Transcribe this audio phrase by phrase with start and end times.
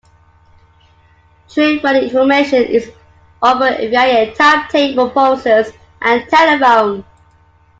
[1.47, 2.89] Train running information is
[3.39, 5.67] offered via timetable posters
[6.01, 7.05] and telephone.